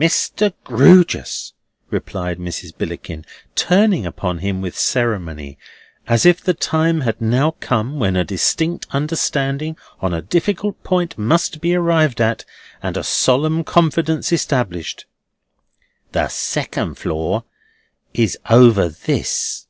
"Mr. 0.00 0.52
Grewgious," 0.64 1.52
replied 1.90 2.38
Mrs. 2.40 2.76
Billickin, 2.76 3.24
turning 3.54 4.04
upon 4.04 4.38
him 4.38 4.60
with 4.60 4.76
ceremony, 4.76 5.58
as 6.08 6.26
if 6.26 6.40
the 6.42 6.54
time 6.54 7.02
had 7.02 7.20
now 7.20 7.52
come 7.60 8.00
when 8.00 8.16
a 8.16 8.24
distinct 8.24 8.88
understanding 8.90 9.76
on 10.00 10.12
a 10.12 10.20
difficult 10.20 10.82
point 10.82 11.16
must 11.16 11.60
be 11.60 11.72
arrived 11.72 12.20
at, 12.20 12.44
and 12.82 12.96
a 12.96 13.04
solemn 13.04 13.62
confidence 13.62 14.32
established, 14.32 15.06
"the 16.10 16.26
second 16.26 16.96
floor 16.96 17.44
is 18.12 18.36
over 18.50 18.88
this." 18.88 19.68